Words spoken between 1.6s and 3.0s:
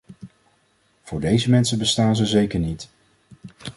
bestaan ze zeker niet.